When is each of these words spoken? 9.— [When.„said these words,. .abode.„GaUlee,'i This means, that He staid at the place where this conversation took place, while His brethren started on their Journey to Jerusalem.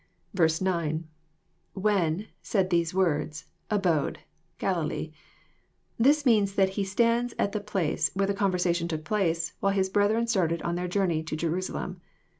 9.— 0.35 1.07
[When.„said 1.75 2.71
these 2.71 2.91
words,. 2.91 3.45
.abode.„GaUlee,'i 3.69 5.13
This 5.99 6.25
means, 6.25 6.55
that 6.55 6.69
He 6.69 6.83
staid 6.83 7.35
at 7.37 7.51
the 7.51 7.59
place 7.59 8.09
where 8.15 8.25
this 8.25 8.35
conversation 8.35 8.87
took 8.87 9.03
place, 9.05 9.53
while 9.59 9.73
His 9.73 9.89
brethren 9.89 10.25
started 10.25 10.63
on 10.63 10.73
their 10.73 10.87
Journey 10.87 11.21
to 11.21 11.35
Jerusalem. 11.35 12.01